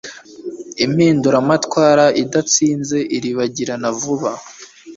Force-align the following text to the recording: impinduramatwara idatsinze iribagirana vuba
impinduramatwara 0.85 2.05
idatsinze 2.23 2.97
iribagirana 3.17 3.89
vuba 3.99 4.31